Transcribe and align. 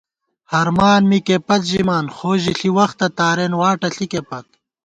ہرمان 0.51 1.01
مِکے 1.09 1.37
پت 1.47 1.61
ژِمان 1.69 2.05
خو 2.15 2.29
ژِݪی 2.41 2.69
وختہ 2.77 3.07
تارېن 3.17 3.53
واٹہ 3.59 3.89
ݪِکے 3.95 4.21
پت 4.29 4.47